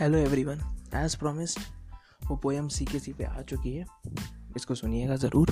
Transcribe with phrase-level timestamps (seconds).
[0.00, 0.60] Hello everyone
[0.94, 1.60] as promised
[2.26, 3.84] वो poem सी के सी पे आ चुकी है।
[4.56, 5.50] इसको सुनिएगा ज़रूर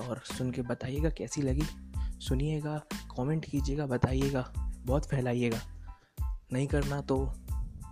[0.00, 1.62] और सुन के बताइएगा कैसी लगी।
[2.20, 2.76] सुनिएगा
[3.16, 4.44] कमेंट कीजिएगा, बताइएगा,
[4.86, 5.60] बहुत फैलाइएगा।
[6.52, 7.18] नहीं करना तो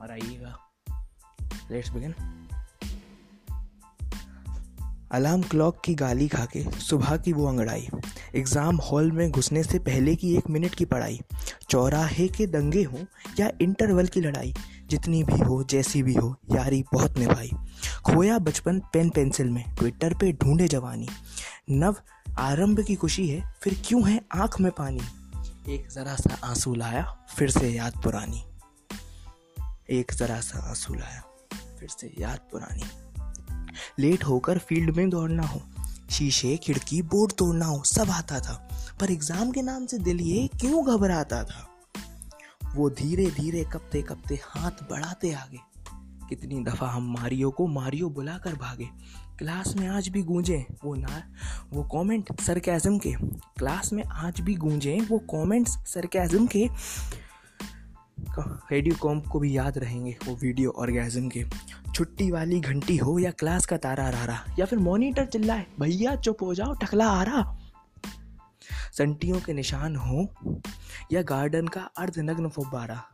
[0.00, 0.56] मराइएगा।
[1.70, 2.14] लेट्स बिगिन
[5.12, 7.88] अलार्म क्लॉक की गाली खा के सुबह की वो अंगड़ाई।
[8.34, 11.20] एग्ज़ाम हॉल में घुसने से पहले की एक मिनट की पढ़ाई।
[11.70, 13.04] चौराहे के दंगे हों
[13.40, 14.54] या इंटरवल की लड़ाई।
[14.88, 17.51] जितनी भी हो, जैसी भी हो, यारी बहुत निभाई।
[18.05, 21.09] खोया बचपन पेन पेंसिल में, ट्विटर पे ढूंढे जवानी।
[21.70, 21.96] नव
[22.38, 25.01] आरंभ की खुशी है, फिर क्यों है आँख में पानी?
[25.74, 28.45] एक ज़रा सा आँसू लाया, फिर से याद पुरानी।
[29.91, 31.23] एक ज़रा सा आँसू लाया,
[31.80, 32.84] फिर से याद पुरानी।
[33.98, 35.62] लेट होकर फ़ील्ड में दौड़ना हो,
[36.10, 38.68] शीशे, खिड़की, बोर्ड तोड़ना हो, सब आता था।
[39.01, 41.68] पर एग्ज़ाम के नाम से दिल ये क्यों घबराता था?
[42.79, 45.59] वो धीरे धीरे कपते कपते हाथ बढ़ाते आगे।
[46.29, 48.88] कितनी दफ़ा हम मारियो को मारियो बुलाकर भागे।
[49.38, 51.32] क्लास में आज भी गूंजे, वो ना,
[51.71, 53.12] वो कमेंट सरकैज़म के।
[53.56, 56.68] क्लास में आज भी गूंजे, वो कमेंट्स सरकैज़म के।
[58.38, 61.45] रेडियो कॉम को भी याद रहेंगे, वो वीडियो ऑर्गेजम के।
[61.95, 66.16] छुट्टी वाली घंटी हो या क्लास का तारा आ रहा या फिर मॉनिटर चिल्लाए, भैया
[66.16, 67.57] चुप हो जाओ, टकला आ रहा।
[68.99, 70.34] संटियों के निशान हो
[71.12, 73.05] या गार्डन का अर्धनग्न फुब्बारा,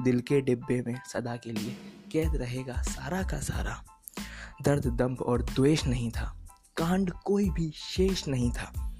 [0.00, 1.76] दिल के डिब्बे में सदा के लिए
[2.12, 3.84] कैद रहेगा सारा का सारा।
[4.62, 6.36] दर्द, दम्भ और द्वेष नहीं था,
[6.76, 8.94] कांड कोई भी शेष नहीं था।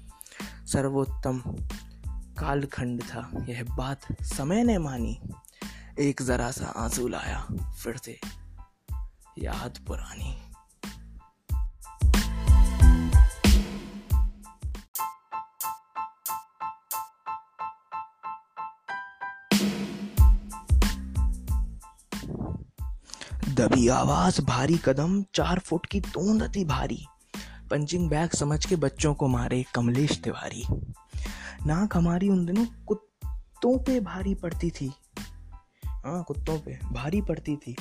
[0.65, 1.43] सर्वोत्तम
[2.39, 5.21] कालखंड था, यह बात समय ने मानी।
[5.99, 8.19] एक जरा सा आँसू लाया, फिर से
[9.39, 10.48] याद पुरानी।
[23.59, 27.05] दबी आवाज़ भारी कदम, चार फुट की तोंद अति भारी।
[27.69, 30.63] पंचिंग बैग समझ के बच्चों को मारे कमलेश तिवारी।
[31.65, 34.91] नाक हमारी उन दिनों कुत्तों पे भारी पड़ती थी।
[35.85, 37.75] हाँ कुत्तों पे भारी पड़ती थी।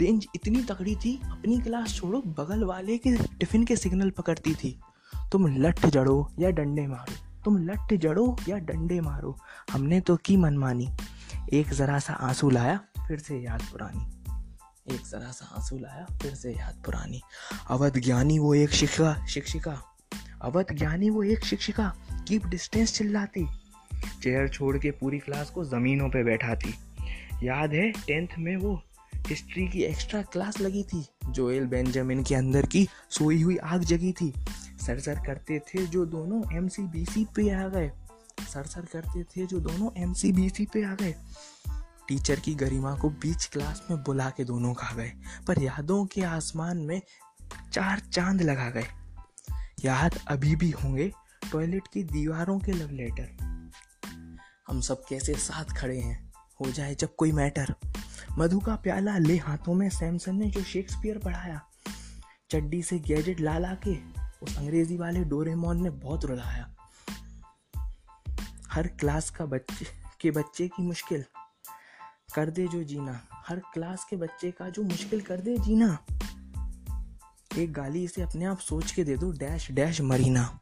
[0.00, 4.80] रेंज इतनी तगड़ी थी, अपनी क्लास छोड़ो, बगल वाले के टिफ़िन के सिग्नल पकड़ती थी।
[5.32, 7.14] तुम लठ जड़ो या डंडे मारो,
[7.44, 9.38] तुम लठ जड़ो या डंडे मारो,
[9.72, 10.88] हमने तो की मनमानी।
[11.52, 14.15] एक ज़रा सा आँसू लाया, फिर से याद पुरानी।
[14.92, 17.20] एक ज़रा सा आँसू लाया, फिर से याद पुरानी।
[17.70, 19.82] अवध ज्ञानी वो एक शिक्षिका शिक्षिका।
[20.42, 21.94] अवध ज्ञानी वो एक शिक्षिका
[22.28, 23.46] कीप डिस्टेंस चिल्लाती।
[24.22, 26.74] चेयर छोड़ के पूरी क्लास को ज़मीनों पे बैठाती।
[27.42, 28.82] याद है टेंथ में वो
[29.28, 34.12] हिस्ट्री की एक्स्ट्रा क्लास लगी थी जोएल बेंजामिन के अंदर की सोई हुई आग जगी
[34.12, 34.32] थी।
[34.86, 37.90] सर सर करते थे जो दोनों एमसीबीसी पे आ गए।
[38.54, 41.14] सर सर करते थे जो दोनों एमसीबीसी पे आ गए।
[42.08, 45.12] टीचर की गरिमा को बीच क्लास में बुला के दोनों खा गए,
[45.46, 47.00] पर यादों के आसमान में
[47.72, 48.86] चार चाँद लगा गए।
[49.84, 51.12] याद अभी भी होंगे,
[51.52, 53.36] टॉयलेट की दीवारों के लव लेटर
[54.68, 57.74] हम सब कैसे साथ खड़े हैं, हो जाए जब कोई मैटर
[58.38, 61.60] मधु का प्याला ले हाथों में सैमसन ने जो शेक्सपियर पढ़ाया।
[62.50, 63.96] चड्डी से गैजेट ला ला के,
[64.42, 66.74] उस अंग्रेज़ी वाले डोरेमोन ने बहुत रुलाया।
[68.70, 69.86] हर क्लास का बच्चे,
[70.20, 71.24] के बच्चे की मुश्किल।
[72.36, 76.06] कर दे जो जीना। हर क्लास के बच्चे का जो मुश्किल कर दे जीना।
[77.58, 80.60] एक गाली इसे अपने आप सोच के दे दो डैश डैश मरीना।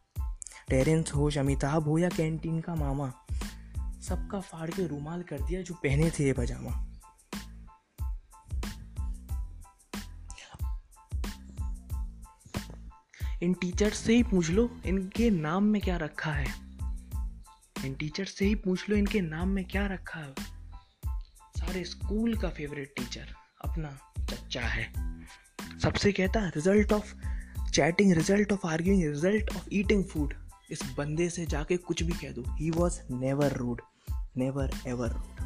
[0.68, 3.12] टेरेंस हो अमिताभ हो या कैंटीन का मामा,
[4.00, 6.90] सबका फाड़ के रूमाल कर दिया जो पहने थे ये पजामा।
[13.42, 16.54] इन टीचर से ही पूछ लो, इनके नाम में क्या रखा है?
[17.84, 20.53] इन टीचर से ही पूछ लो, इनके नाम में क्या रखा है?
[21.64, 23.28] सारे स्कूल का फेवरेट टीचर
[23.64, 23.98] अपना
[24.30, 24.92] चच्चा है।
[25.82, 27.14] सबसे कहता result of
[27.70, 30.34] chatting result of arguing result of eating food
[30.70, 33.80] इस बंदे से जाके कुछ भी कह दो। He was never rude
[34.38, 35.40] never ever wrote.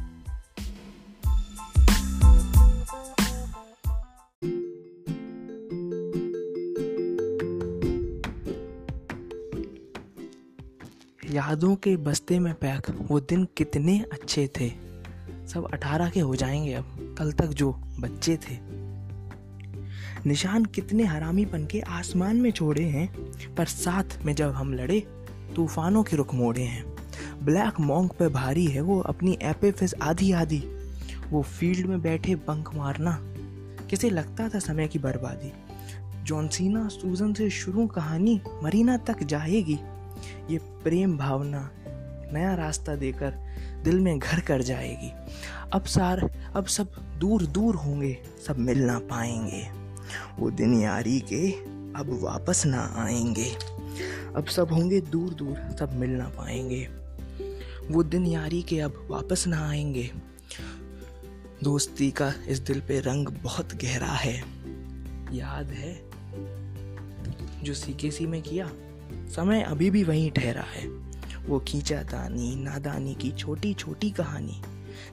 [11.31, 14.88] यादों के बस्ते में पैक वो दिन कितने अच्छे थे।
[15.49, 18.79] सब अठारह के हो जाएँगे अब। कल तक जो बच्चे थे।
[20.25, 23.15] निशान कितने हरामीपन के आसमान में छोड़े हैं,
[23.55, 24.99] पर साथ में जब हम लड़े,
[25.55, 26.85] तूफानों के रुख मोड़े हैं।
[27.43, 30.63] ब्लैक मॉन्क पे भारी है वो अपनी एपिफिस आधी आधी।
[31.29, 33.19] वो फ़ील्ड में बैठे बंक मारना,
[33.89, 35.53] किसे लगता था समय की बर्बादी।
[36.23, 39.79] जॉनसीना सूजन से शुरू कहानी मरीना तक जाएगी।
[40.49, 41.71] ये प्रेम भावना
[42.33, 43.31] नया रास्ता देकर
[43.83, 45.11] दिल में घर कर जाएगी।
[45.73, 48.17] अब सार, अब सब दूर दूर होंगे,
[48.47, 49.69] सब मिल ना पाएँगे।
[50.39, 51.51] वो दिन यारी के
[51.99, 53.55] अब वापस ना आएँगे।
[54.35, 56.89] अब सब होंगे दूर दूर, सब मिल ना पाएँगे।
[57.93, 60.11] वो दिन यारी के अब वापस ना आएँगे।
[61.63, 64.43] दोस्ती का इस दिल पे रंग बहुत गहरा है।
[65.31, 66.09] याद है?
[67.63, 68.71] जो सीकेसी में किया,
[69.13, 71.08] समय अभी भी वहीं ठहरा है।
[71.49, 74.61] वो खींचा दानी, नादानी की छोटी छोटी कहानी।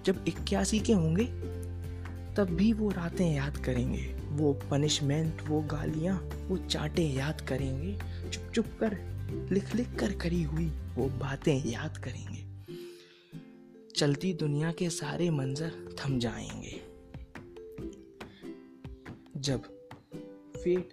[0.05, 1.25] जब इक्यासी के होंगे,
[2.35, 7.99] तब भी वो रातें याद करेंगे। वो पनिशमेंट वो गालियाँ, वो चाटे याद करेंगे।
[8.31, 8.99] चुप चुप कर,
[9.53, 12.47] लिख लिख कर करी हुई वो बातें याद करेंगे।
[13.97, 16.81] चलती दुनिया के सारे मंजर थम जाएँगे।
[19.37, 19.63] जब
[20.57, 20.89] फेट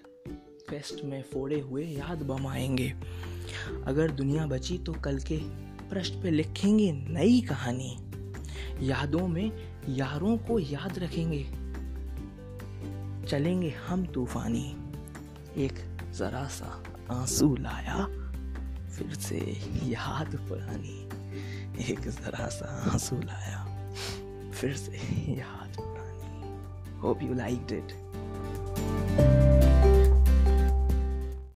[0.69, 2.93] फेस्ट में फोड़े हुए याद बम आएँगे।
[3.85, 5.37] अगर दुनिया बची तो कल के
[5.89, 7.97] पृष्ठ पे लिखेंगे नई कहानी।
[8.81, 9.51] यादों में
[9.89, 11.43] यारों को याद रखेंगे।
[13.27, 14.65] चलेंगे हम तूफानी।
[15.57, 15.73] एक
[16.13, 18.05] जरा सा आँसू लाया,
[18.89, 19.37] फिर से
[19.83, 20.99] याद पुरानी।
[21.91, 23.65] एक जरा सा आँसू लाया,
[24.51, 24.97] फिर से
[25.33, 27.93] याद पुरानी। Hope you like it